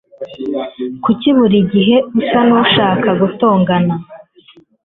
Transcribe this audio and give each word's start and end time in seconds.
Kuki 1.03 1.29
buri 1.37 1.57
gihe 1.71 1.95
usa 2.19 2.39
nkushaka 2.47 3.09
gutongana? 3.21 3.95